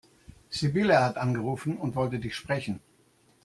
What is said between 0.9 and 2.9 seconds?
hat angerufen und wollte dich sprechen.